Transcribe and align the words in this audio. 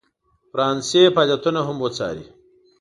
فرانسې 0.51 1.01
فعالیتونه 1.15 1.59
هم 1.67 1.77
وڅاري. 1.83 2.25